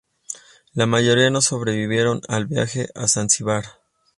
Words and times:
La 0.73 0.87
mayoría 0.87 1.29
no 1.29 1.41
sobrevivieron 1.41 2.21
al 2.27 2.47
viaje 2.47 2.89
a 2.95 3.07
Zanzíbar. 3.07 3.65